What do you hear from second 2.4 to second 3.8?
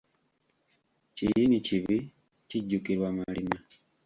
kijjukirwa malima.